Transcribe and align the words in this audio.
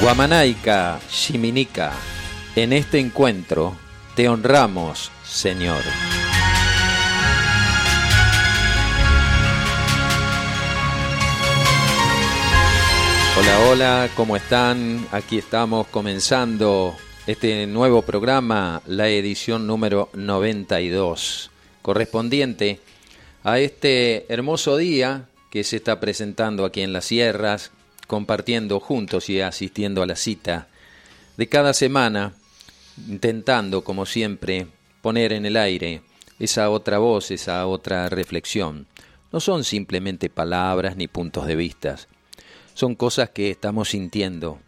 Guamanaica, 0.00 0.98
Shiminica, 1.10 1.92
en 2.56 2.72
este 2.72 2.98
encuentro 2.98 3.76
te 4.16 4.30
honramos, 4.30 5.10
Señor. 5.22 5.82
Hola, 13.38 13.58
hola, 13.68 14.08
¿cómo 14.16 14.36
están? 14.36 15.06
Aquí 15.12 15.36
estamos 15.36 15.86
comenzando 15.88 16.96
este 17.26 17.66
nuevo 17.66 18.00
programa, 18.00 18.80
la 18.86 19.10
edición 19.10 19.66
número 19.66 20.08
92, 20.14 21.50
correspondiente 21.82 22.80
a 23.44 23.58
este 23.58 24.24
hermoso 24.32 24.78
día 24.78 25.26
que 25.50 25.62
se 25.62 25.76
está 25.76 26.00
presentando 26.00 26.64
aquí 26.64 26.80
en 26.80 26.94
las 26.94 27.04
sierras, 27.04 27.70
compartiendo 28.10 28.80
juntos 28.80 29.30
y 29.30 29.40
asistiendo 29.40 30.02
a 30.02 30.06
la 30.06 30.16
cita 30.16 30.66
de 31.36 31.48
cada 31.48 31.72
semana, 31.72 32.34
intentando, 33.08 33.84
como 33.84 34.04
siempre, 34.04 34.66
poner 35.00 35.32
en 35.32 35.46
el 35.46 35.56
aire 35.56 36.02
esa 36.40 36.70
otra 36.70 36.98
voz, 36.98 37.30
esa 37.30 37.64
otra 37.68 38.08
reflexión. 38.08 38.88
No 39.30 39.38
son 39.38 39.62
simplemente 39.62 40.28
palabras 40.28 40.96
ni 40.96 41.06
puntos 41.06 41.46
de 41.46 41.54
vista, 41.54 41.98
son 42.74 42.96
cosas 42.96 43.30
que 43.30 43.48
estamos 43.48 43.90
sintiendo 43.90 44.58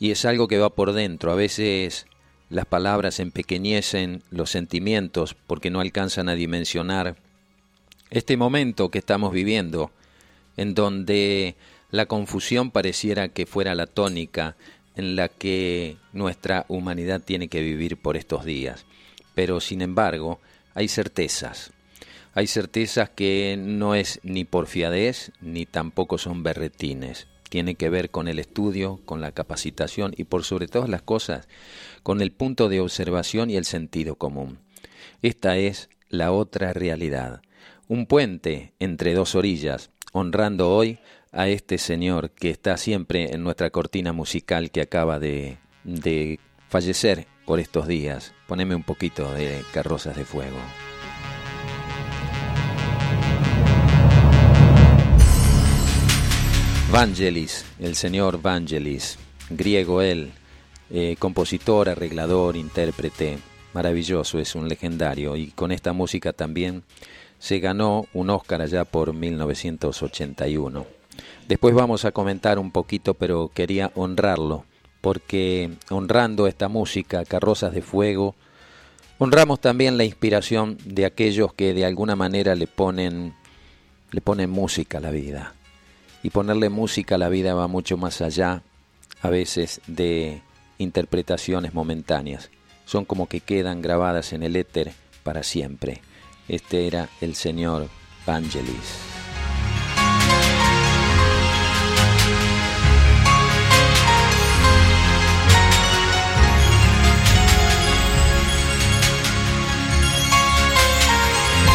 y 0.00 0.10
es 0.10 0.24
algo 0.24 0.48
que 0.48 0.58
va 0.58 0.70
por 0.70 0.94
dentro. 0.94 1.30
A 1.30 1.36
veces 1.36 2.06
las 2.50 2.66
palabras 2.66 3.20
empequeñecen 3.20 4.24
los 4.30 4.50
sentimientos 4.50 5.36
porque 5.46 5.70
no 5.70 5.78
alcanzan 5.78 6.28
a 6.28 6.34
dimensionar 6.34 7.14
este 8.10 8.36
momento 8.36 8.90
que 8.90 8.98
estamos 8.98 9.32
viviendo, 9.32 9.92
en 10.56 10.74
donde 10.74 11.54
la 11.94 12.06
confusión 12.06 12.72
pareciera 12.72 13.28
que 13.28 13.46
fuera 13.46 13.76
la 13.76 13.86
tónica 13.86 14.56
en 14.96 15.14
la 15.14 15.28
que 15.28 15.96
nuestra 16.12 16.66
humanidad 16.66 17.20
tiene 17.20 17.46
que 17.46 17.62
vivir 17.62 17.96
por 17.96 18.16
estos 18.16 18.44
días. 18.44 18.84
Pero 19.36 19.60
sin 19.60 19.80
embargo, 19.80 20.40
hay 20.74 20.88
certezas. 20.88 21.70
Hay 22.34 22.48
certezas 22.48 23.10
que 23.10 23.56
no 23.56 23.94
es 23.94 24.18
ni 24.24 24.44
porfiadez 24.44 25.30
ni 25.40 25.66
tampoco 25.66 26.18
son 26.18 26.42
berretines. 26.42 27.28
Tiene 27.48 27.76
que 27.76 27.90
ver 27.90 28.10
con 28.10 28.26
el 28.26 28.40
estudio, 28.40 29.00
con 29.04 29.20
la 29.20 29.30
capacitación 29.30 30.14
y 30.16 30.24
por 30.24 30.42
sobre 30.42 30.66
todas 30.66 30.88
las 30.88 31.02
cosas, 31.02 31.46
con 32.02 32.20
el 32.20 32.32
punto 32.32 32.68
de 32.68 32.80
observación 32.80 33.50
y 33.50 33.56
el 33.56 33.66
sentido 33.66 34.16
común. 34.16 34.58
Esta 35.22 35.58
es 35.58 35.88
la 36.08 36.32
otra 36.32 36.72
realidad. 36.72 37.40
Un 37.86 38.06
puente 38.06 38.72
entre 38.80 39.14
dos 39.14 39.36
orillas, 39.36 39.90
honrando 40.12 40.70
hoy 40.70 40.98
a 41.34 41.48
este 41.48 41.78
señor 41.78 42.30
que 42.30 42.50
está 42.50 42.76
siempre 42.76 43.34
en 43.34 43.42
nuestra 43.42 43.70
cortina 43.70 44.12
musical 44.12 44.70
que 44.70 44.80
acaba 44.80 45.18
de, 45.18 45.58
fallecer 46.68 47.26
por 47.44 47.60
estos 47.60 47.88
días. 47.88 48.32
Poneme 48.46 48.74
un 48.74 48.84
poquito 48.84 49.32
de 49.34 49.62
carrozas 49.72 50.16
de 50.16 50.24
fuego. 50.24 50.56
Vangelis, 56.92 57.64
el 57.80 57.96
señor 57.96 58.40
Vangelis, 58.40 59.18
griego 59.50 60.00
él, 60.00 60.30
eh, 60.90 61.16
compositor, 61.18 61.88
arreglador, 61.88 62.56
intérprete, 62.56 63.38
maravilloso, 63.72 64.38
es 64.38 64.54
un 64.54 64.68
legendario 64.68 65.34
y 65.36 65.48
con 65.48 65.72
esta 65.72 65.92
música 65.92 66.32
también 66.32 66.84
se 67.40 67.58
ganó 67.58 68.06
un 68.12 68.30
Oscar 68.30 68.62
allá 68.62 68.84
por 68.84 69.12
1981. 69.12 70.93
Después 71.48 71.74
vamos 71.74 72.04
a 72.04 72.12
comentar 72.12 72.58
un 72.58 72.70
poquito, 72.70 73.14
pero 73.14 73.50
quería 73.52 73.92
honrarlo, 73.94 74.64
porque 75.00 75.70
honrando 75.90 76.46
esta 76.46 76.68
música, 76.68 77.24
Carrozas 77.24 77.74
de 77.74 77.82
Fuego, 77.82 78.34
honramos 79.18 79.60
también 79.60 79.98
la 79.98 80.04
inspiración 80.04 80.78
de 80.84 81.04
aquellos 81.04 81.52
que 81.52 81.74
de 81.74 81.84
alguna 81.84 82.16
manera 82.16 82.54
le 82.54 82.66
ponen, 82.66 83.34
le 84.10 84.20
ponen 84.20 84.50
música 84.50 84.98
a 84.98 85.00
la 85.02 85.10
vida. 85.10 85.54
Y 86.22 86.30
ponerle 86.30 86.70
música 86.70 87.16
a 87.16 87.18
la 87.18 87.28
vida 87.28 87.54
va 87.54 87.68
mucho 87.68 87.98
más 87.98 88.22
allá, 88.22 88.62
a 89.20 89.28
veces, 89.28 89.82
de 89.86 90.40
interpretaciones 90.78 91.74
momentáneas. 91.74 92.50
Son 92.86 93.04
como 93.04 93.28
que 93.28 93.40
quedan 93.40 93.82
grabadas 93.82 94.32
en 94.32 94.42
el 94.42 94.56
éter 94.56 94.92
para 95.22 95.42
siempre. 95.42 96.00
Este 96.48 96.86
era 96.86 97.08
el 97.20 97.34
señor 97.34 97.88
Vangelis. 98.26 99.13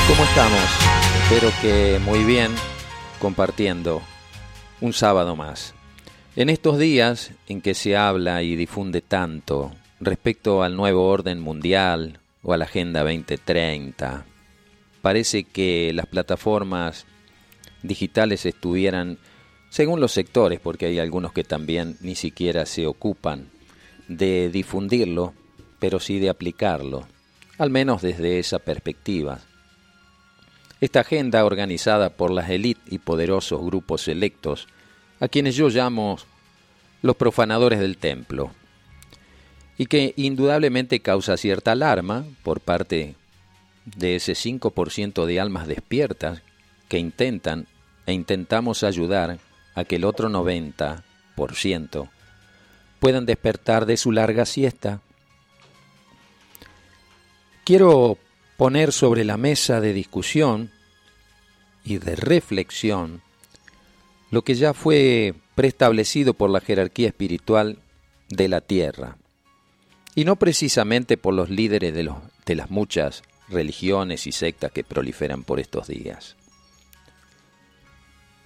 ¿Cómo 0.10 0.24
estamos? 0.24 0.60
Espero 1.22 1.52
que 1.62 2.00
muy 2.04 2.24
bien 2.24 2.50
compartiendo 3.20 4.02
un 4.82 4.92
sábado 4.92 5.36
más. 5.36 5.76
En 6.36 6.50
estos 6.50 6.80
días 6.80 7.32
en 7.48 7.62
que 7.62 7.76
se 7.76 7.96
habla 7.96 8.42
y 8.42 8.56
difunde 8.56 9.02
tanto 9.02 9.72
respecto 10.00 10.64
al 10.64 10.76
nuevo 10.76 11.08
orden 11.08 11.40
mundial 11.40 12.20
o 12.42 12.54
a 12.54 12.58
la 12.58 12.66
Agenda 12.66 13.04
2030, 13.04 14.26
parece 15.04 15.44
que 15.44 15.92
las 15.94 16.08
plataformas 16.08 17.06
digitales 17.84 18.48
estuvieran, 18.48 19.20
según 19.70 20.00
los 20.00 20.12
sectores, 20.12 20.60
porque 20.60 20.88
hay 20.88 20.98
algunos 20.98 21.34
que 21.34 21.44
también 21.44 21.98
ni 22.02 22.16
siquiera 22.16 22.66
se 22.66 22.88
ocupan 22.88 23.52
de 24.08 24.50
difundirlo, 24.50 25.36
pero 25.78 26.00
sí 26.00 26.18
de 26.18 26.30
aplicarlo, 26.30 27.08
al 27.60 27.70
menos 27.70 28.02
desde 28.02 28.40
esa 28.40 28.58
perspectiva. 28.58 29.42
Esta 30.82 31.02
agenda 31.02 31.44
organizada 31.44 32.10
por 32.10 32.32
las 32.32 32.50
élites 32.50 32.84
y 32.92 33.00
poderosos 33.00 33.62
grupos 33.62 34.08
electos, 34.08 34.68
a 35.20 35.28
quienes 35.28 35.56
yo 35.56 35.70
llamo 35.70 36.18
los 37.02 37.16
profanadores 37.18 37.80
del 37.80 37.98
templo, 37.98 38.52
y 39.78 39.88
que 39.88 40.14
indudablemente 40.16 41.02
causa 41.02 41.38
cierta 41.38 41.74
alarma 41.74 42.26
por 42.44 42.62
parte 42.62 43.16
de 43.86 44.16
ese 44.16 44.34
5% 44.34 45.26
de 45.26 45.40
almas 45.40 45.68
despiertas 45.68 46.42
que 46.88 46.98
intentan 46.98 47.68
e 48.06 48.14
intentamos 48.14 48.84
ayudar 48.84 49.40
a 49.76 49.84
que 49.84 49.98
el 49.98 50.06
otro 50.06 50.30
90% 50.30 52.10
puedan 53.00 53.26
despertar 53.26 53.86
de 53.86 53.98
su 53.98 54.12
larga 54.12 54.46
siesta. 54.46 55.02
Quiero 57.64 58.18
poner 58.60 58.92
sobre 58.92 59.24
la 59.24 59.38
mesa 59.38 59.80
de 59.80 59.94
discusión 59.94 60.70
y 61.86 61.98
de 61.98 62.18
reflexión 62.18 63.22
lo 64.32 64.42
que 64.42 64.54
ya 64.54 64.74
fue 64.74 65.34
preestablecido 65.56 66.34
por 66.34 66.50
la 66.50 66.60
jerarquía 66.60 67.08
espiritual 67.08 67.78
de 68.28 68.50
la 68.50 68.60
tierra, 68.60 69.16
y 70.14 70.26
no 70.26 70.36
precisamente 70.36 71.16
por 71.16 71.34
los 71.36 71.50
líderes 71.50 71.94
de, 71.94 72.12
de 72.46 72.56
las 72.56 72.70
muchas 72.70 73.24
religiones 73.48 74.28
y 74.28 74.34
sectas 74.34 74.74
que 74.74 74.84
proliferan 74.84 75.44
por 75.44 75.62
estos 75.62 75.88
días. 75.88 76.36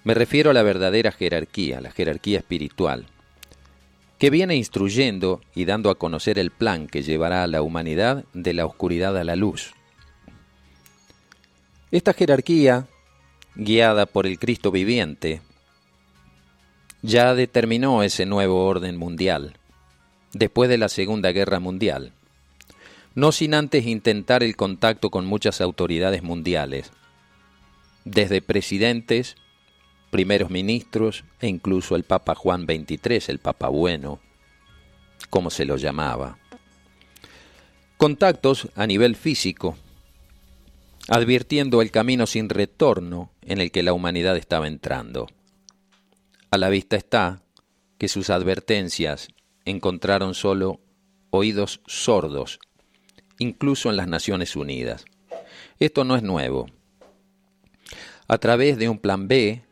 Me 0.04 0.14
refiero 0.14 0.50
a 0.50 0.54
la 0.54 0.62
verdadera 0.62 1.10
jerarquía, 1.10 1.80
la 1.80 1.90
jerarquía 1.90 2.38
espiritual, 2.38 3.06
que 4.20 4.30
viene 4.30 4.54
instruyendo 4.54 5.40
y 5.56 5.64
dando 5.64 5.90
a 5.90 5.96
conocer 5.96 6.38
el 6.38 6.52
plan 6.52 6.86
que 6.86 7.02
llevará 7.02 7.42
a 7.42 7.48
la 7.48 7.62
humanidad 7.62 8.24
de 8.32 8.52
la 8.52 8.64
oscuridad 8.64 9.18
a 9.18 9.24
la 9.24 9.34
luz, 9.34 9.74
esta 11.96 12.12
jerarquía, 12.12 12.88
guiada 13.54 14.06
por 14.06 14.26
el 14.26 14.40
Cristo 14.40 14.72
viviente, 14.72 15.42
ya 17.02 17.36
determinó 17.36 18.02
ese 18.02 18.26
nuevo 18.26 18.66
orden 18.66 18.96
mundial, 18.96 19.58
después 20.32 20.68
de 20.68 20.76
la 20.76 20.88
Segunda 20.88 21.30
Guerra 21.30 21.60
Mundial, 21.60 22.12
no 23.14 23.30
sin 23.30 23.54
antes 23.54 23.86
intentar 23.86 24.42
el 24.42 24.56
contacto 24.56 25.10
con 25.10 25.24
muchas 25.24 25.60
autoridades 25.60 26.24
mundiales, 26.24 26.90
desde 28.04 28.42
presidentes, 28.42 29.36
primeros 30.10 30.50
ministros 30.50 31.22
e 31.40 31.46
incluso 31.46 31.94
el 31.94 32.02
Papa 32.02 32.34
Juan 32.34 32.64
XXIII, 32.64 33.22
el 33.28 33.38
Papa 33.38 33.68
Bueno, 33.68 34.18
como 35.30 35.48
se 35.48 35.64
lo 35.64 35.76
llamaba. 35.76 36.38
Contactos 37.98 38.68
a 38.74 38.84
nivel 38.88 39.14
físico, 39.14 39.76
advirtiendo 41.08 41.82
el 41.82 41.90
camino 41.90 42.26
sin 42.26 42.48
retorno 42.48 43.30
en 43.42 43.60
el 43.60 43.70
que 43.70 43.82
la 43.82 43.92
humanidad 43.92 44.36
estaba 44.36 44.66
entrando. 44.66 45.26
A 46.50 46.58
la 46.58 46.68
vista 46.68 46.96
está 46.96 47.42
que 47.98 48.08
sus 48.08 48.30
advertencias 48.30 49.28
encontraron 49.64 50.34
solo 50.34 50.80
oídos 51.30 51.80
sordos, 51.86 52.58
incluso 53.38 53.90
en 53.90 53.96
las 53.96 54.08
Naciones 54.08 54.56
Unidas. 54.56 55.04
Esto 55.78 56.04
no 56.04 56.16
es 56.16 56.22
nuevo. 56.22 56.66
A 58.28 58.38
través 58.38 58.78
de 58.78 58.88
un 58.88 58.98
plan 58.98 59.28
B, 59.28 59.62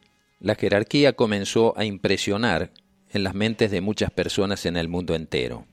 la 0.40 0.56
jerarquía 0.56 1.14
comenzó 1.14 1.72
a 1.78 1.84
impresionar 1.84 2.72
en 3.10 3.22
las 3.24 3.34
mentes 3.34 3.70
de 3.70 3.80
muchas 3.80 4.10
personas 4.10 4.66
en 4.66 4.76
el 4.76 4.88
mundo 4.88 5.14
entero. 5.14 5.66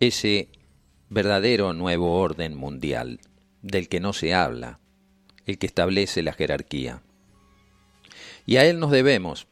Ese 0.00 0.48
verdadero 1.08 1.72
nuevo 1.72 2.18
orden 2.18 2.56
mundial, 2.56 3.20
del 3.62 3.88
que 3.88 4.00
no 4.00 4.12
se 4.12 4.34
habla, 4.34 4.80
el 5.46 5.58
que 5.58 5.66
establece 5.66 6.22
la 6.22 6.32
jerarquía. 6.32 7.02
Y 8.44 8.56
a 8.56 8.64
él 8.64 8.78
nos 8.78 8.90
debemos, 8.90 9.46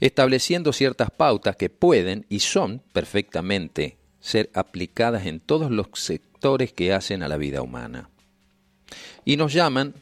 estableciendo 0.00 0.72
ciertas 0.72 1.10
pautas 1.10 1.56
que 1.56 1.70
pueden 1.70 2.26
y 2.28 2.40
son 2.40 2.82
perfectamente 2.92 3.98
ser 4.20 4.50
aplicadas 4.54 5.26
en 5.26 5.40
todos 5.40 5.70
los 5.70 5.86
sectores 5.94 6.72
que 6.72 6.92
hacen 6.92 7.22
a 7.22 7.28
la 7.28 7.36
vida 7.36 7.62
humana. 7.62 8.10
Y 9.24 9.36
nos 9.36 9.52
llaman 9.52 9.94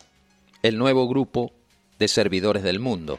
el 0.63 0.79
nuevo 0.79 1.09
grupo 1.09 1.53
de 1.99 2.09
servidores 2.09 2.63
del 2.63 2.81
mundo, 2.81 3.19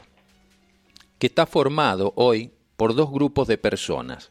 que 1.18 1.26
está 1.26 1.46
formado 1.46 2.12
hoy 2.16 2.50
por 2.76 2.94
dos 2.94 3.10
grupos 3.10 3.46
de 3.46 3.58
personas. 3.58 4.30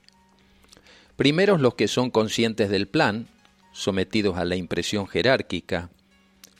Primero 1.16 1.58
los 1.58 1.76
que 1.76 1.88
son 1.88 2.10
conscientes 2.10 2.70
del 2.70 2.88
plan, 2.88 3.28
sometidos 3.72 4.38
a 4.38 4.46
la 4.46 4.56
impresión 4.56 5.08
jerárquica, 5.08 5.92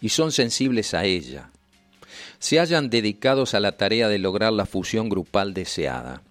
y 0.02 0.10
son 0.10 0.32
sensibles 0.32 0.94
a 0.94 1.06
ella. 1.06 1.52
Se 2.40 2.60
hallan 2.60 2.90
dedicados 2.90 3.54
a 3.54 3.60
la 3.60 3.74
tarea 3.74 4.08
de 4.08 4.18
lograr 4.18 4.54
la 4.54 4.66
fusión 4.66 5.10
grupal 5.10 5.54
deseada. 5.54 6.22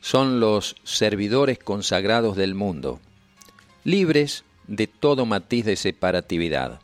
Son 0.00 0.40
los 0.40 0.76
servidores 0.84 1.58
consagrados 1.58 2.36
del 2.36 2.54
mundo, 2.54 3.00
libres 3.84 4.44
de 4.66 4.86
todo 4.86 5.26
matiz 5.26 5.64
de 5.64 5.76
separatividad, 5.76 6.80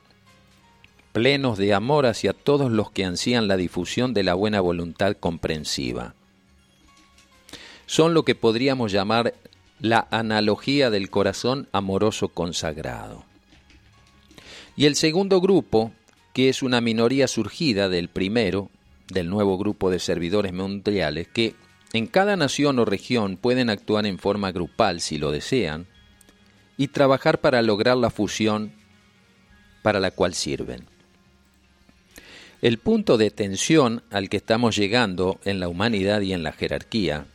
plenos 1.12 1.58
de 1.58 1.74
amor 1.74 2.06
hacia 2.06 2.32
todos 2.32 2.70
los 2.70 2.90
que 2.90 3.04
ansían 3.04 3.48
la 3.48 3.56
difusión 3.56 4.14
de 4.14 4.22
la 4.22 4.34
buena 4.34 4.60
voluntad 4.60 5.16
comprensiva. 5.18 6.14
Son 7.86 8.14
lo 8.14 8.24
que 8.24 8.34
podríamos 8.34 8.92
llamar 8.92 9.34
la 9.80 10.06
analogía 10.10 10.90
del 10.90 11.10
corazón 11.10 11.68
amoroso 11.72 12.28
consagrado. 12.28 13.24
Y 14.76 14.86
el 14.86 14.94
segundo 14.94 15.40
grupo, 15.40 15.92
que 16.32 16.48
es 16.48 16.62
una 16.62 16.80
minoría 16.80 17.28
surgida 17.28 17.88
del 17.88 18.08
primero, 18.08 18.70
del 19.08 19.28
nuevo 19.28 19.58
grupo 19.58 19.90
de 19.90 19.98
servidores 19.98 20.52
mundiales, 20.52 21.28
que 21.28 21.54
en 21.92 22.06
cada 22.06 22.36
nación 22.36 22.78
o 22.78 22.84
región 22.84 23.36
pueden 23.36 23.70
actuar 23.70 24.06
en 24.06 24.18
forma 24.18 24.52
grupal 24.52 25.00
si 25.00 25.18
lo 25.18 25.32
desean, 25.32 25.86
y 26.76 26.88
trabajar 26.88 27.40
para 27.40 27.60
lograr 27.62 27.96
la 27.96 28.10
fusión 28.10 28.72
para 29.82 30.00
la 30.00 30.10
cual 30.12 30.34
sirven. 30.34 30.86
El 32.62 32.78
punto 32.78 33.16
de 33.16 33.30
tensión 33.30 34.02
al 34.10 34.28
que 34.28 34.36
estamos 34.36 34.76
llegando 34.76 35.40
en 35.44 35.60
la 35.60 35.68
humanidad 35.68 36.20
y 36.20 36.32
en 36.32 36.42
la 36.42 36.52
jerarquía 36.52 37.26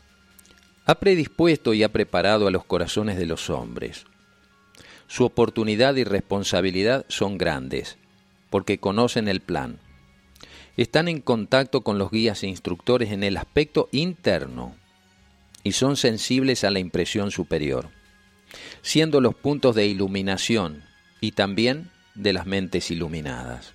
ha 0.86 0.96
predispuesto 0.96 1.74
y 1.74 1.84
ha 1.84 1.92
preparado 1.92 2.48
a 2.48 2.52
los 2.52 2.64
corazones 2.64 3.18
de 3.18 3.26
los 3.26 3.50
hombres. 3.50 4.06
Su 5.08 5.26
oportunidad 5.26 5.96
y 5.96 6.04
responsabilidad 6.04 7.06
son 7.08 7.38
grandes, 7.38 7.98
porque 8.56 8.78
conocen 8.78 9.28
el 9.28 9.42
plan. 9.42 9.80
Están 10.78 11.10
en 11.10 11.20
contacto 11.20 11.82
con 11.82 11.98
los 11.98 12.10
guías 12.10 12.42
e 12.42 12.48
instructores 12.48 13.12
en 13.12 13.22
el 13.26 13.36
aspecto 13.36 13.90
interno 13.92 14.78
y 15.62 15.74
son 15.74 15.98
sensibles 15.98 16.64
a 16.64 16.72
la 16.72 16.80
impresión 16.80 17.32
superior, 17.32 17.90
siendo 18.82 19.20
los 19.20 19.36
puntos 19.36 19.76
de 19.76 19.88
iluminación 19.88 20.86
y 21.20 21.34
también 21.34 21.92
de 22.14 22.32
las 22.32 22.46
mentes 22.46 22.92
iluminadas. 22.92 23.74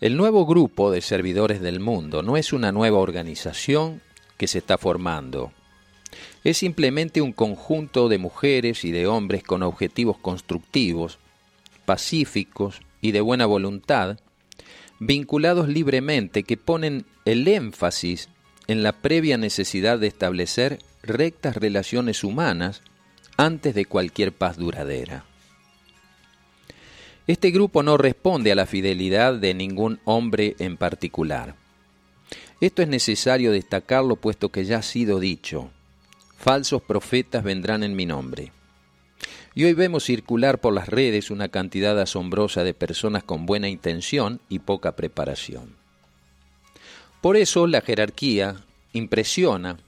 El 0.00 0.16
nuevo 0.16 0.44
grupo 0.44 0.90
de 0.90 1.00
servidores 1.00 1.60
del 1.60 1.78
mundo 1.78 2.24
no 2.24 2.36
es 2.36 2.52
una 2.52 2.72
nueva 2.72 2.98
organización 2.98 4.02
que 4.36 4.48
se 4.48 4.58
está 4.58 4.78
formando. 4.78 5.52
Es 6.42 6.58
simplemente 6.58 7.22
un 7.22 7.32
conjunto 7.32 8.08
de 8.08 8.18
mujeres 8.18 8.84
y 8.84 8.90
de 8.90 9.06
hombres 9.06 9.44
con 9.44 9.62
objetivos 9.62 10.18
constructivos, 10.18 11.20
pacíficos 11.86 12.80
y 13.06 13.12
de 13.12 13.20
buena 13.20 13.46
voluntad, 13.46 14.18
vinculados 14.98 15.68
libremente 15.68 16.42
que 16.42 16.56
ponen 16.56 17.06
el 17.24 17.46
énfasis 17.46 18.28
en 18.66 18.82
la 18.82 18.92
previa 18.92 19.38
necesidad 19.38 20.00
de 20.00 20.08
establecer 20.08 20.80
rectas 21.04 21.56
relaciones 21.56 22.24
humanas 22.24 22.82
antes 23.36 23.76
de 23.76 23.84
cualquier 23.84 24.32
paz 24.32 24.56
duradera. 24.56 25.24
Este 27.28 27.52
grupo 27.52 27.84
no 27.84 27.96
responde 27.96 28.50
a 28.50 28.56
la 28.56 28.66
fidelidad 28.66 29.34
de 29.34 29.54
ningún 29.54 30.00
hombre 30.04 30.56
en 30.58 30.76
particular. 30.76 31.54
Esto 32.60 32.82
es 32.82 32.88
necesario 32.88 33.52
destacarlo 33.52 34.16
puesto 34.16 34.48
que 34.48 34.64
ya 34.64 34.78
ha 34.78 34.82
sido 34.82 35.20
dicho. 35.20 35.70
Falsos 36.36 36.82
profetas 36.82 37.44
vendrán 37.44 37.84
en 37.84 37.94
mi 37.94 38.04
nombre. 38.04 38.50
Y 39.56 39.64
hoy 39.64 39.72
vemos 39.72 40.04
circular 40.04 40.60
por 40.60 40.74
las 40.74 40.86
redes 40.86 41.30
una 41.30 41.48
cantidad 41.48 41.98
asombrosa 41.98 42.62
de 42.62 42.74
personas 42.74 43.24
con 43.24 43.46
buena 43.46 43.70
intención 43.70 44.38
y 44.50 44.58
poca 44.58 44.96
preparación. 44.96 45.74
Por 47.22 47.38
eso 47.38 47.66
la 47.66 47.80
jerarquía 47.80 48.56
impresiona 48.92 49.78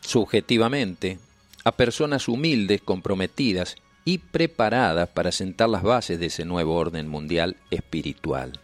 subjetivamente 0.00 1.18
a 1.62 1.72
personas 1.72 2.26
humildes, 2.26 2.80
comprometidas 2.80 3.76
y 4.06 4.16
preparadas 4.16 5.10
para 5.10 5.30
sentar 5.30 5.68
las 5.68 5.82
bases 5.82 6.18
de 6.18 6.26
ese 6.26 6.46
nuevo 6.46 6.74
orden 6.74 7.06
mundial 7.06 7.58
espiritual. 7.70 8.58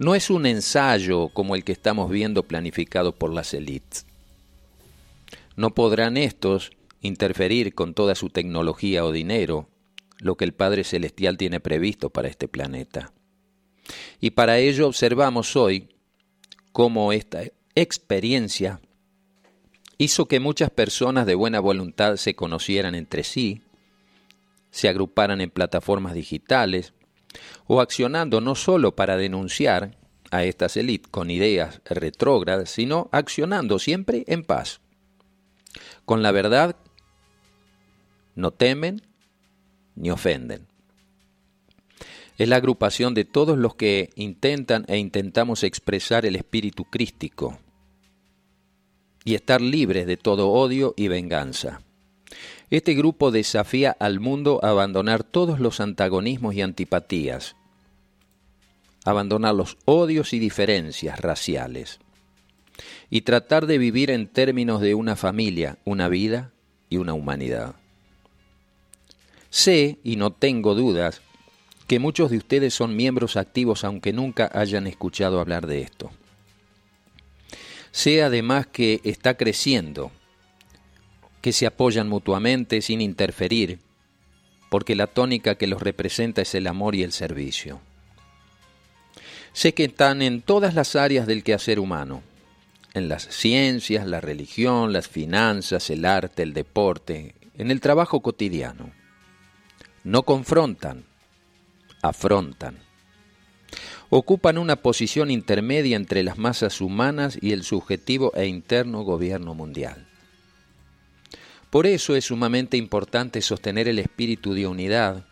No 0.00 0.16
es 0.16 0.30
un 0.30 0.46
ensayo 0.46 1.28
como 1.28 1.54
el 1.54 1.62
que 1.62 1.70
estamos 1.70 2.10
viendo 2.10 2.42
planificado 2.42 3.12
por 3.12 3.32
las 3.32 3.54
élites. 3.54 4.04
No 5.54 5.70
podrán 5.70 6.16
estos 6.16 6.72
interferir 7.04 7.74
con 7.74 7.92
toda 7.92 8.14
su 8.14 8.30
tecnología 8.30 9.04
o 9.04 9.12
dinero 9.12 9.68
lo 10.18 10.36
que 10.36 10.46
el 10.46 10.54
Padre 10.54 10.84
Celestial 10.84 11.36
tiene 11.36 11.60
previsto 11.60 12.08
para 12.08 12.28
este 12.28 12.48
planeta. 12.48 13.12
Y 14.20 14.30
para 14.30 14.58
ello 14.58 14.86
observamos 14.88 15.54
hoy 15.54 15.90
cómo 16.72 17.12
esta 17.12 17.42
experiencia 17.74 18.80
hizo 19.98 20.26
que 20.26 20.40
muchas 20.40 20.70
personas 20.70 21.26
de 21.26 21.34
buena 21.34 21.60
voluntad 21.60 22.16
se 22.16 22.34
conocieran 22.34 22.94
entre 22.94 23.22
sí, 23.22 23.60
se 24.70 24.88
agruparan 24.88 25.42
en 25.42 25.50
plataformas 25.50 26.14
digitales 26.14 26.94
o 27.66 27.82
accionando 27.82 28.40
no 28.40 28.54
solo 28.54 28.96
para 28.96 29.18
denunciar 29.18 29.98
a 30.30 30.44
estas 30.44 30.78
élites 30.78 31.10
con 31.10 31.30
ideas 31.30 31.82
retrógradas, 31.84 32.70
sino 32.70 33.10
accionando 33.12 33.78
siempre 33.78 34.24
en 34.26 34.42
paz. 34.42 34.80
Con 36.06 36.22
la 36.22 36.32
verdad 36.32 36.76
no 38.34 38.50
temen 38.50 39.02
ni 39.94 40.10
ofenden. 40.10 40.66
Es 42.36 42.48
la 42.48 42.56
agrupación 42.56 43.14
de 43.14 43.24
todos 43.24 43.56
los 43.56 43.76
que 43.76 44.10
intentan 44.16 44.84
e 44.88 44.98
intentamos 44.98 45.62
expresar 45.62 46.26
el 46.26 46.34
espíritu 46.34 46.84
crístico 46.84 47.58
y 49.24 49.34
estar 49.34 49.60
libres 49.60 50.06
de 50.06 50.16
todo 50.16 50.50
odio 50.50 50.94
y 50.96 51.08
venganza. 51.08 51.80
Este 52.70 52.94
grupo 52.94 53.30
desafía 53.30 53.96
al 54.00 54.18
mundo 54.18 54.58
a 54.62 54.70
abandonar 54.70 55.22
todos 55.22 55.60
los 55.60 55.80
antagonismos 55.80 56.54
y 56.54 56.62
antipatías, 56.62 57.54
abandonar 59.04 59.54
los 59.54 59.78
odios 59.84 60.32
y 60.32 60.40
diferencias 60.40 61.20
raciales, 61.20 62.00
y 63.10 63.20
tratar 63.20 63.66
de 63.66 63.78
vivir 63.78 64.10
en 64.10 64.26
términos 64.26 64.80
de 64.80 64.94
una 64.94 65.14
familia, 65.14 65.78
una 65.84 66.08
vida 66.08 66.52
y 66.88 66.96
una 66.96 67.14
humanidad. 67.14 67.76
Sé, 69.54 69.98
y 70.02 70.16
no 70.16 70.32
tengo 70.32 70.74
dudas, 70.74 71.20
que 71.86 72.00
muchos 72.00 72.32
de 72.32 72.38
ustedes 72.38 72.74
son 72.74 72.96
miembros 72.96 73.36
activos 73.36 73.84
aunque 73.84 74.12
nunca 74.12 74.50
hayan 74.52 74.88
escuchado 74.88 75.38
hablar 75.38 75.68
de 75.68 75.80
esto. 75.82 76.10
Sé 77.92 78.24
además 78.24 78.66
que 78.66 79.00
está 79.04 79.36
creciendo 79.36 80.10
que 81.40 81.52
se 81.52 81.66
apoyan 81.66 82.08
mutuamente 82.08 82.82
sin 82.82 83.00
interferir, 83.00 83.78
porque 84.70 84.96
la 84.96 85.06
tónica 85.06 85.54
que 85.54 85.68
los 85.68 85.80
representa 85.80 86.42
es 86.42 86.52
el 86.56 86.66
amor 86.66 86.96
y 86.96 87.04
el 87.04 87.12
servicio. 87.12 87.80
Sé 89.52 89.72
que 89.72 89.84
están 89.84 90.20
en 90.20 90.42
todas 90.42 90.74
las 90.74 90.96
áreas 90.96 91.28
del 91.28 91.44
quehacer 91.44 91.78
humano, 91.78 92.24
en 92.92 93.08
las 93.08 93.28
ciencias, 93.28 94.04
la 94.04 94.20
religión, 94.20 94.92
las 94.92 95.06
finanzas, 95.06 95.90
el 95.90 96.04
arte, 96.04 96.42
el 96.42 96.54
deporte, 96.54 97.36
en 97.56 97.70
el 97.70 97.80
trabajo 97.80 98.20
cotidiano. 98.20 99.03
No 100.04 100.22
confrontan, 100.22 101.06
afrontan. 102.02 102.78
Ocupan 104.10 104.58
una 104.58 104.76
posición 104.76 105.30
intermedia 105.30 105.96
entre 105.96 106.22
las 106.22 106.36
masas 106.38 106.80
humanas 106.80 107.38
y 107.40 107.52
el 107.52 107.64
subjetivo 107.64 108.30
e 108.34 108.46
interno 108.46 109.02
gobierno 109.02 109.54
mundial. 109.54 110.06
Por 111.70 111.86
eso 111.86 112.14
es 112.14 112.26
sumamente 112.26 112.76
importante 112.76 113.40
sostener 113.40 113.88
el 113.88 113.98
espíritu 113.98 114.54
de 114.54 114.66
unidad, 114.66 115.24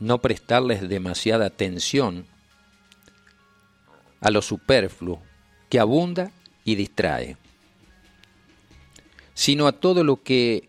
no 0.00 0.22
prestarles 0.22 0.88
demasiada 0.88 1.44
atención 1.46 2.24
a 4.20 4.30
lo 4.30 4.40
superfluo 4.40 5.20
que 5.68 5.80
abunda 5.80 6.30
y 6.64 6.76
distrae. 6.76 7.36
sino 9.34 9.66
a 9.66 9.72
todo 9.72 10.04
lo 10.04 10.22
que 10.22 10.68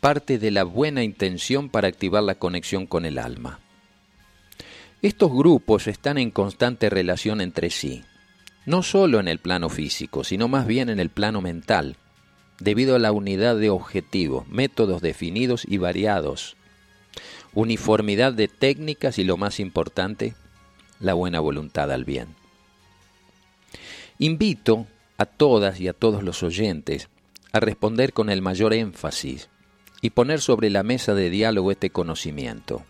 parte 0.00 0.38
de 0.38 0.50
la 0.50 0.62
buena 0.62 1.02
intención 1.02 1.68
para 1.68 1.88
activar 1.88 2.22
la 2.22 2.36
conexión 2.36 2.86
con 2.86 3.04
el 3.04 3.18
alma. 3.18 3.58
Estos 5.02 5.32
grupos 5.32 5.86
están 5.86 6.18
en 6.18 6.30
constante 6.30 6.88
relación 6.88 7.40
entre 7.40 7.70
sí, 7.70 8.04
no 8.64 8.82
solo 8.82 9.20
en 9.20 9.28
el 9.28 9.38
plano 9.38 9.68
físico, 9.68 10.24
sino 10.24 10.48
más 10.48 10.66
bien 10.66 10.88
en 10.88 11.00
el 11.00 11.10
plano 11.10 11.40
mental, 11.40 11.96
debido 12.60 12.96
a 12.96 12.98
la 12.98 13.12
unidad 13.12 13.56
de 13.56 13.70
objetivos, 13.70 14.48
métodos 14.48 15.02
definidos 15.02 15.64
y 15.66 15.78
variados, 15.78 16.56
uniformidad 17.54 18.32
de 18.32 18.48
técnicas 18.48 19.18
y 19.18 19.24
lo 19.24 19.36
más 19.36 19.60
importante, 19.60 20.34
la 21.00 21.14
buena 21.14 21.40
voluntad 21.40 21.90
al 21.92 22.04
bien. 22.04 22.28
Invito 24.18 24.86
a 25.16 25.26
todas 25.26 25.80
y 25.80 25.88
a 25.88 25.92
todos 25.92 26.22
los 26.22 26.42
oyentes 26.42 27.08
a 27.52 27.60
responder 27.60 28.12
con 28.12 28.30
el 28.30 28.42
mayor 28.42 28.74
énfasis 28.74 29.48
y 30.00 30.10
poner 30.10 30.40
sobre 30.40 30.70
la 30.70 30.82
mesa 30.82 31.14
de 31.14 31.30
diálogo 31.30 31.70
este 31.70 31.90
conocimiento. 31.90 32.84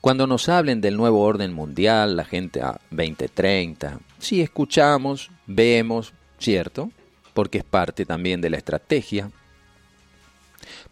Cuando 0.00 0.26
nos 0.26 0.48
hablen 0.48 0.80
del 0.80 0.96
nuevo 0.96 1.22
orden 1.22 1.52
mundial, 1.52 2.16
la 2.16 2.24
gente 2.24 2.60
a 2.60 2.80
2030, 2.90 4.00
sí 4.18 4.40
escuchamos, 4.40 5.30
vemos, 5.46 6.12
¿cierto? 6.38 6.90
Porque 7.34 7.58
es 7.58 7.64
parte 7.64 8.04
también 8.04 8.40
de 8.40 8.50
la 8.50 8.56
estrategia. 8.56 9.30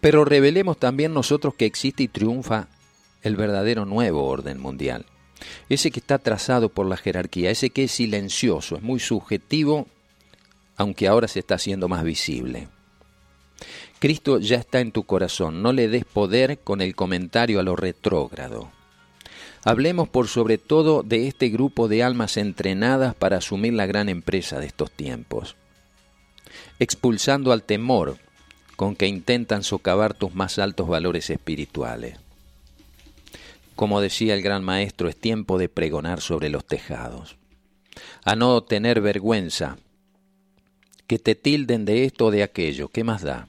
Pero 0.01 0.25
revelemos 0.25 0.79
también 0.79 1.13
nosotros 1.13 1.55
que 1.55 1.67
existe 1.67 2.05
y 2.05 2.09
triunfa 2.09 2.69
el 3.23 3.37
verdadero 3.37 3.85
nuevo 3.85 4.25
orden 4.25 4.61
mundial. 4.61 5.07
Ese 5.69 5.91
que 5.91 6.01
está 6.01 6.19
trazado 6.19 6.69
por 6.69 6.87
la 6.87 6.97
jerarquía, 6.97 7.51
ese 7.51 7.71
que 7.71 7.85
es 7.85 7.93
silencioso, 7.93 8.77
es 8.77 8.83
muy 8.83 9.01
subjetivo, 9.01 9.87
aunque 10.77 11.09
ahora 11.09 11.29
se 11.29 11.41
está 11.41 11.57
haciendo 11.57 11.89
más 11.89 12.05
visible. 12.05 12.69
Cristo 14.01 14.39
ya 14.39 14.57
está 14.57 14.81
en 14.81 14.93
tu 14.93 15.03
corazón, 15.05 15.63
no 15.63 15.75
le 15.75 15.87
des 15.87 16.07
poder 16.07 16.59
con 16.59 16.81
el 16.81 16.97
comentario 16.97 17.61
a 17.61 17.63
lo 17.63 17.77
retrógrado. 17.77 18.73
Hablemos 19.63 20.09
por 20.09 20.27
sobre 20.29 20.57
todo 20.57 21.03
de 21.03 21.29
este 21.29 21.51
grupo 21.51 21.87
de 21.87 22.03
almas 22.03 22.39
entrenadas 22.39 23.15
para 23.15 23.37
asumir 23.37 23.75
la 23.75 23.85
gran 23.85 24.09
empresa 24.09 24.59
de 24.59 24.69
estos 24.69 24.91
tiempos, 24.91 25.55
expulsando 26.79 27.53
al 27.53 27.63
temor 27.63 28.17
con 28.75 28.97
que 28.97 29.07
intentan 29.07 29.63
socavar 29.63 30.15
tus 30.15 30.35
más 30.35 30.59
altos 30.59 30.89
valores 30.89 31.29
espirituales. 31.29 32.19
Como 33.77 34.01
decía 34.01 34.33
el 34.33 34.41
gran 34.41 34.65
maestro, 34.65 35.11
es 35.11 35.17
tiempo 35.17 35.59
de 35.59 35.69
pregonar 35.69 36.23
sobre 36.23 36.49
los 36.49 36.65
tejados, 36.65 37.37
a 38.25 38.35
no 38.35 38.63
tener 38.63 39.03
vergüenza, 39.03 39.77
que 41.07 41.19
te 41.19 41.35
tilden 41.35 41.85
de 41.85 42.07
esto 42.07 42.27
o 42.27 42.31
de 42.31 42.43
aquello, 42.43 42.89
¿qué 42.89 43.05
más 43.05 43.21
da? 43.21 43.47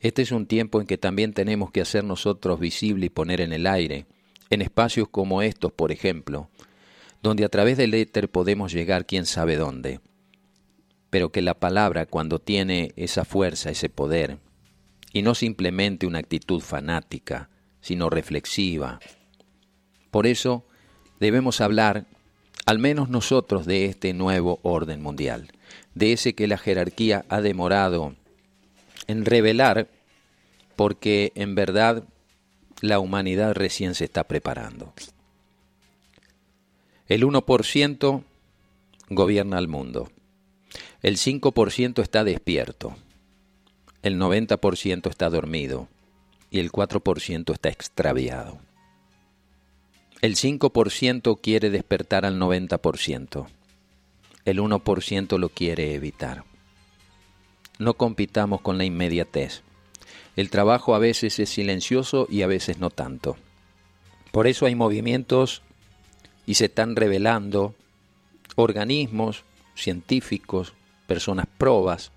Este 0.00 0.22
es 0.22 0.32
un 0.32 0.46
tiempo 0.46 0.80
en 0.80 0.86
que 0.86 0.96
también 0.96 1.34
tenemos 1.34 1.70
que 1.70 1.82
hacer 1.82 2.04
nosotros 2.04 2.58
visible 2.58 3.06
y 3.06 3.10
poner 3.10 3.42
en 3.42 3.52
el 3.52 3.66
aire, 3.66 4.06
en 4.48 4.62
espacios 4.62 5.08
como 5.08 5.42
estos, 5.42 5.72
por 5.72 5.92
ejemplo, 5.92 6.48
donde 7.22 7.44
a 7.44 7.50
través 7.50 7.76
del 7.76 7.92
éter 7.92 8.30
podemos 8.30 8.72
llegar 8.72 9.06
quién 9.06 9.26
sabe 9.26 9.56
dónde, 9.56 10.00
pero 11.10 11.30
que 11.30 11.42
la 11.42 11.54
palabra 11.54 12.06
cuando 12.06 12.38
tiene 12.38 12.92
esa 12.96 13.26
fuerza, 13.26 13.70
ese 13.70 13.90
poder, 13.90 14.38
y 15.12 15.20
no 15.20 15.34
simplemente 15.34 16.06
una 16.06 16.20
actitud 16.20 16.60
fanática, 16.62 17.50
sino 17.82 18.08
reflexiva. 18.08 19.00
Por 20.10 20.26
eso 20.26 20.64
debemos 21.18 21.60
hablar, 21.60 22.06
al 22.64 22.78
menos 22.78 23.10
nosotros, 23.10 23.66
de 23.66 23.84
este 23.84 24.14
nuevo 24.14 24.60
orden 24.62 25.02
mundial, 25.02 25.52
de 25.94 26.12
ese 26.12 26.34
que 26.34 26.46
la 26.46 26.56
jerarquía 26.56 27.26
ha 27.28 27.42
demorado 27.42 28.14
en 29.06 29.24
revelar 29.24 29.88
porque 30.76 31.32
en 31.34 31.54
verdad 31.54 32.04
la 32.80 32.98
humanidad 33.00 33.54
recién 33.54 33.94
se 33.94 34.04
está 34.04 34.24
preparando. 34.24 34.94
El 37.06 37.24
1% 37.24 38.22
gobierna 39.10 39.58
el 39.58 39.68
mundo. 39.68 40.10
El 41.02 41.16
5% 41.16 42.02
está 42.02 42.24
despierto. 42.24 42.96
El 44.02 44.18
90% 44.18 45.10
está 45.10 45.28
dormido. 45.28 45.88
Y 46.50 46.60
el 46.60 46.72
4% 46.72 47.52
está 47.52 47.68
extraviado. 47.68 48.58
El 50.20 50.36
5% 50.36 51.40
quiere 51.40 51.70
despertar 51.70 52.24
al 52.24 52.38
90%. 52.40 53.46
El 54.44 54.58
1% 54.58 55.38
lo 55.38 55.48
quiere 55.48 55.94
evitar 55.94 56.49
no 57.80 57.94
compitamos 57.94 58.60
con 58.60 58.76
la 58.78 58.84
inmediatez. 58.84 59.62
El 60.36 60.50
trabajo 60.50 60.94
a 60.94 60.98
veces 60.98 61.38
es 61.38 61.48
silencioso 61.48 62.26
y 62.30 62.42
a 62.42 62.46
veces 62.46 62.78
no 62.78 62.90
tanto. 62.90 63.36
Por 64.30 64.46
eso 64.46 64.66
hay 64.66 64.74
movimientos 64.74 65.62
y 66.46 66.54
se 66.54 66.66
están 66.66 66.94
revelando 66.94 67.74
organismos 68.54 69.44
científicos, 69.74 70.74
personas 71.06 71.46
probas, 71.56 72.12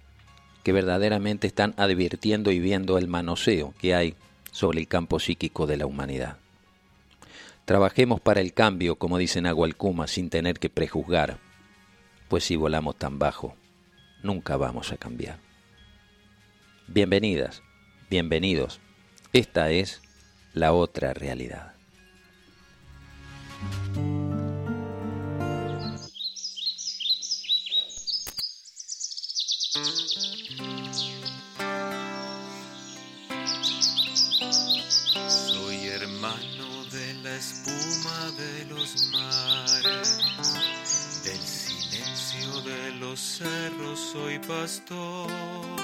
que 0.64 0.74
verdaderamente 0.74 1.48
están 1.48 1.74
advirtiendo 1.78 2.52
y 2.52 2.60
viendo 2.60 2.98
el 2.98 3.08
manoseo 3.08 3.74
que 3.80 3.96
hay 3.96 4.16
sobre 4.52 4.82
el 4.82 4.88
campo 4.88 5.20
psíquico 5.20 5.66
de 5.66 5.78
la 5.78 5.86
humanidad. 5.86 6.38
Trabajemos 7.64 8.20
para 8.20 8.42
el 8.42 8.54
cambio, 8.54 8.96
como 8.96 9.18
dicen 9.18 9.46
Agualcuma, 9.46 10.08
sin 10.08 10.30
tener 10.30 10.60
que 10.60 10.70
prejuzgar, 10.70 11.38
pues 12.28 12.44
si 12.44 12.58
volamos 12.58 12.98
tan 12.98 13.18
bajo, 13.18 13.56
nunca 14.24 14.58
vamos 14.58 14.92
a 14.92 14.98
cambiar. 14.98 15.53
Bienvenidas, 16.88 17.64
bienvenidos. 18.10 18.82
Esta 19.32 19.72
es 19.72 20.02
la 20.54 20.74
otra 20.74 21.14
realidad. 21.14 21.74
Soy 35.30 35.88
hermano 35.88 36.86
de 36.92 37.14
la 37.24 37.36
espuma 37.36 38.32
de 38.38 38.66
los 38.66 39.12
mares, 39.14 41.24
del 41.24 41.40
silencio 41.40 42.62
de 42.62 42.92
los 43.00 43.20
cerros 43.20 44.00
soy 44.12 44.38
pastor 44.40 45.83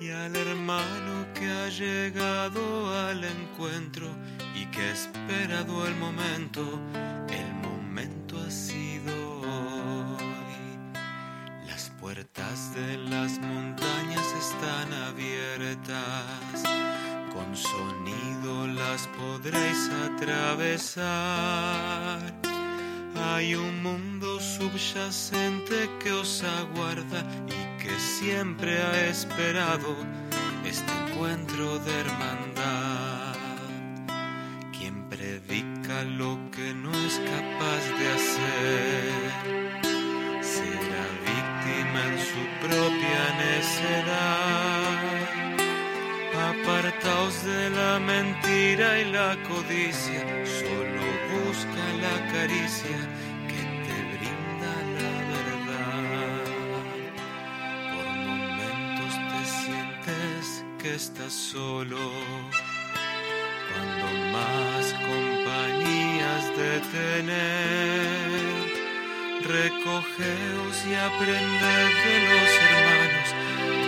y 0.00 0.10
al 0.10 0.34
hermano 0.34 1.26
que 1.34 1.46
ha 1.50 1.68
llegado 1.68 2.90
al 3.06 3.22
encuentro 3.22 4.06
y 4.54 4.64
que 4.66 4.80
ha 4.80 4.92
esperado 4.92 5.86
el 5.86 5.94
momento, 5.96 6.62
el 7.28 7.54
momento 7.62 8.40
ha 8.40 8.50
sido 8.50 9.12
hoy. 9.40 10.78
Las 11.66 11.90
puertas 12.00 12.74
de 12.74 12.96
las 12.96 13.38
montañas 13.40 14.26
están 14.38 14.90
abiertas, 14.94 16.62
con 17.34 17.54
sonido 17.54 18.66
las 18.68 19.06
podréis 19.08 19.90
atravesar. 20.06 21.10
Hay 23.16 23.54
un 23.54 23.82
mundo 23.82 24.40
subyacente 24.40 25.90
que 26.02 26.12
os 26.12 26.42
aguarda 26.42 27.22
y 27.46 27.69
que 27.80 27.98
siempre 27.98 28.78
ha 28.82 29.06
esperado 29.06 29.96
este 30.64 30.92
encuentro 31.06 31.78
de 31.78 32.00
hermandad. 32.00 33.34
Quien 34.76 35.08
predica 35.08 36.02
lo 36.04 36.38
que 36.54 36.74
no 36.74 36.92
es 36.92 37.18
capaz 37.18 37.82
de 37.98 38.06
hacer 38.16 39.12
será 40.42 41.04
víctima 41.30 42.00
en 42.10 42.18
su 42.30 42.42
propia 42.66 43.22
necedad. 43.44 45.00
Apartaos 46.50 47.44
de 47.44 47.70
la 47.70 47.98
mentira 47.98 49.00
y 49.00 49.04
la 49.10 49.36
codicia, 49.48 50.22
solo 50.44 51.04
busca 51.32 51.84
la 52.04 52.16
caricia 52.32 52.98
estás 61.00 61.32
solo, 61.32 61.96
cuando 63.72 64.06
más 64.36 64.84
compañías 64.92 66.44
de 66.58 66.72
tener, 66.98 67.40
recogeos 69.48 70.76
y 70.86 70.94
aprended 70.94 71.88
de 72.04 72.16
los 72.28 72.50
hermanos 72.68 73.28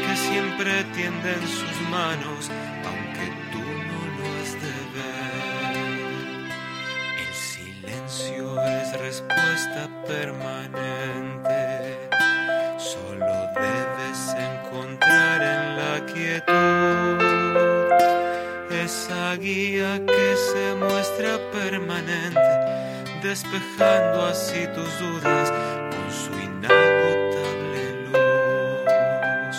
que 0.06 0.14
siempre 0.16 0.72
tienden 0.94 1.42
sus 1.46 1.76
manos, 1.90 2.40
aunque 2.88 3.26
tú 3.52 3.64
no 3.90 4.00
lo 4.16 4.24
has 4.40 4.52
de 4.64 4.76
ver. 4.96 5.76
El 7.26 7.32
silencio 7.34 8.42
es 8.62 8.88
respuesta 8.98 9.80
permanente, 10.06 11.51
guía 19.36 20.00
que 20.06 20.36
se 20.36 20.74
muestra 20.74 21.38
permanente, 21.52 22.40
despejando 23.22 24.26
así 24.26 24.66
tus 24.74 24.98
dudas 24.98 25.50
con 25.90 26.10
su 26.12 26.32
inagotable 26.38 27.82
luz. 28.04 29.56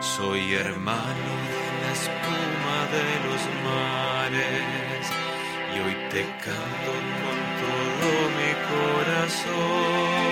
Soy 0.00 0.54
hermano 0.54 1.32
de 1.50 1.62
la 1.82 1.90
espuma 1.92 2.78
de 2.94 3.06
los 3.26 3.42
mares 3.66 5.04
y 5.74 5.76
hoy 5.80 5.96
te 6.10 6.22
canto 6.44 6.92
con 7.20 7.38
todo 7.62 8.08
mi 8.38 8.52
corazón. 8.72 10.24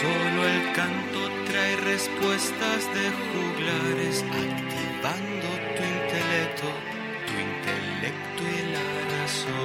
Solo 0.00 0.40
el 0.46 0.60
canto 0.72 1.20
trae 1.50 1.74
respuestas 1.76 2.80
de 2.94 3.04
juglares, 3.28 4.16
activando 4.22 5.48
tu 5.74 5.82
intelecto, 5.82 6.68
intelecto 8.06 8.42
y 8.42 8.72
la 8.72 8.88
razón. 9.18 9.56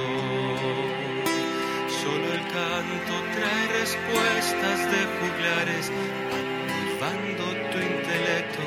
Solo 2.02 2.26
el 2.32 2.42
canto 2.52 3.14
trae 3.34 3.68
respuestas 3.80 4.78
de 4.90 5.00
juglares, 5.18 5.90
activando 6.30 7.44
tu 7.70 7.78
intelecto, 7.78 8.64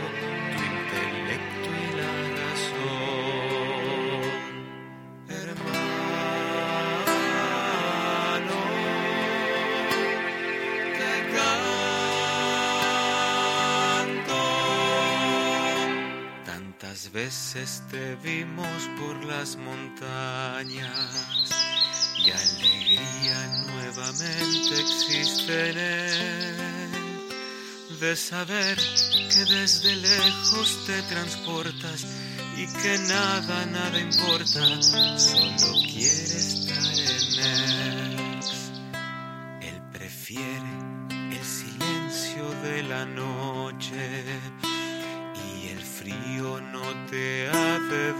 Tantas 16.95 17.11
veces 17.11 17.83
te 17.91 18.15
vimos 18.23 18.89
por 18.97 19.25
las 19.25 19.57
montañas 19.57 20.89
y 22.25 22.31
alegría 22.31 23.65
nuevamente 23.67 24.79
existe 24.79 25.71
en 25.71 25.77
él. 25.77 26.55
De 27.99 28.15
saber 28.15 28.77
que 28.77 29.43
desde 29.43 29.93
lejos 29.97 30.85
te 30.85 31.01
transportas 31.01 32.05
y 32.55 32.65
que 32.65 32.97
nada, 33.09 33.65
nada 33.65 33.99
importa, 33.99 34.81
solo 35.19 35.73
quiere 35.91 36.14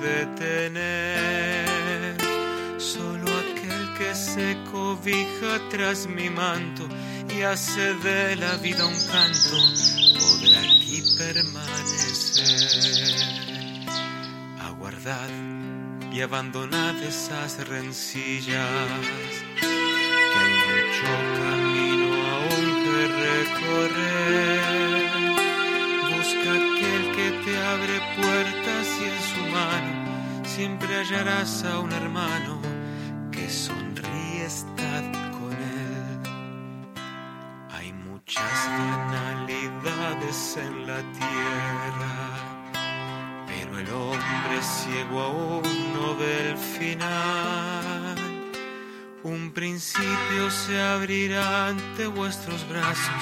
detener. 0.06 1.66
Solo 2.78 3.26
aquel 3.44 3.84
que 3.98 4.14
se 4.16 4.58
cobija 4.72 5.52
tras 5.70 6.08
mi 6.08 6.30
manto 6.30 6.88
y 7.36 7.42
hace 7.42 7.94
de 7.96 8.36
la 8.36 8.56
vida 8.58 8.86
un 8.86 9.00
canto 9.08 9.58
podrá 10.20 10.60
aquí 10.62 11.04
permanecer. 11.18 12.46
Aguardad 14.60 15.30
y 16.12 16.22
abandonad 16.22 16.96
esas 17.04 17.68
rencillas 17.68 18.90
que 19.60 19.66
hay 20.40 20.54
mucho 20.72 21.10
camino 21.42 22.08
aún 22.34 22.66
que 22.84 23.00
recorrer. 23.28 24.95
Abre 27.75 28.00
puertas 28.15 28.88
y 29.01 29.03
en 29.03 29.22
su 29.32 29.41
mano 29.51 30.45
siempre 30.45 30.88
hallarás 30.95 31.63
a 31.65 31.80
un 31.80 31.91
hermano 31.91 32.62
que 33.32 33.50
sonríe, 33.50 34.45
estad 34.45 35.04
con 35.38 35.52
él. 35.52 36.21
Hay 37.71 37.91
muchas 37.91 38.56
banalidades 38.80 40.58
en 40.58 40.88
la 40.88 41.02
tierra, 41.19 42.15
pero 43.47 43.80
el 43.80 43.89
hombre 43.89 44.58
ciego 44.62 45.21
aún 45.21 45.63
no 45.95 46.15
ve 46.15 46.52
el 46.52 46.58
final. 46.58 48.15
Un 49.23 49.52
principio 49.52 50.50
se 50.50 50.80
abrirá 50.82 51.67
ante 51.67 52.08
vuestros 52.08 52.67
brazos. 52.69 53.21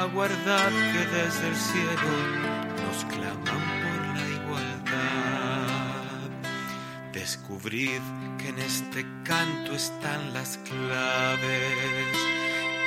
Aguardad 0.00 0.70
que 0.92 1.06
desde 1.18 1.48
el 1.48 1.56
cielo 1.56 2.61
Descubrid 7.32 8.04
que 8.36 8.48
en 8.50 8.58
este 8.58 9.06
canto 9.24 9.72
están 9.72 10.34
las 10.34 10.58
claves. 10.68 12.12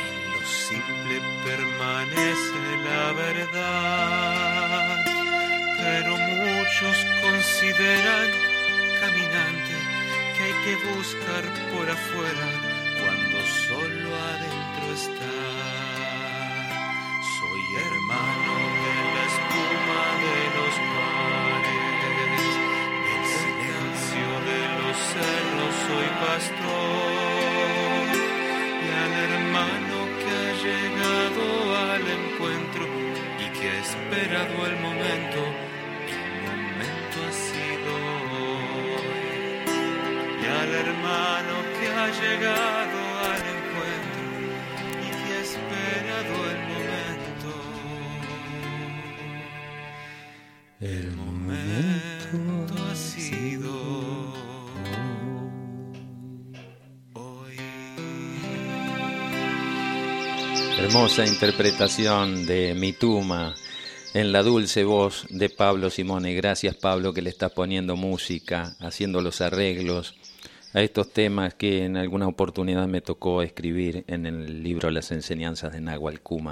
En 0.05 0.15
lo 0.33 0.41
simple 0.69 1.15
permanece 1.43 2.59
la 2.85 3.05
verdad. 3.23 5.03
Pero 5.79 6.11
muchos 6.17 6.95
consideran 7.23 8.29
caminante 9.01 9.75
que 10.35 10.41
hay 10.43 10.55
que 10.63 10.75
buscar 10.93 11.43
por 11.73 11.85
afuera 11.89 12.47
cuando 13.01 13.37
solo 13.65 14.09
adentro 14.15 14.85
está. 14.93 15.35
Soy 17.39 17.63
hermano 17.87 18.53
de 18.83 18.93
la 19.15 19.23
espuma 19.33 20.03
de 20.21 20.54
cerros 25.15 25.75
soy 25.87 26.09
pastor. 26.23 28.05
Y 28.85 28.89
al 29.03 29.13
hermano 29.27 29.97
que 30.19 30.29
ha 30.41 30.51
llegado 30.65 31.43
al 31.91 32.05
encuentro 32.19 32.83
y 33.43 33.45
que 33.55 33.65
ha 33.69 33.79
esperado 33.87 34.55
el 34.69 34.75
momento, 34.87 35.39
el 36.17 36.29
momento 36.47 37.15
ha 37.27 37.33
sido 37.49 37.91
hoy 38.35 39.15
y 40.41 40.45
al 40.61 40.71
hermano 40.83 41.55
que 41.77 41.85
ha 41.99 42.07
llegado 42.21 42.64
Hermosa 60.95 61.25
interpretación 61.25 62.45
de 62.45 62.73
Mituma 62.73 63.53
en 64.13 64.31
la 64.31 64.43
dulce 64.43 64.85
voz 64.85 65.27
de 65.29 65.49
Pablo 65.49 65.89
Simone. 65.89 66.33
Gracias 66.33 66.77
Pablo 66.77 67.13
que 67.13 67.21
le 67.21 67.29
estás 67.29 67.51
poniendo 67.51 67.97
música, 67.97 68.77
haciendo 68.79 69.19
los 69.19 69.41
arreglos 69.41 70.15
a 70.73 70.81
estos 70.81 71.11
temas 71.11 71.53
que 71.53 71.83
en 71.83 71.97
alguna 71.97 72.29
oportunidad 72.29 72.87
me 72.87 73.01
tocó 73.01 73.41
escribir 73.41 74.05
en 74.07 74.25
el 74.25 74.63
libro 74.63 74.89
Las 74.89 75.11
enseñanzas 75.11 75.73
de 75.73 75.81
Nahual 75.81 76.21
Kuma. 76.21 76.43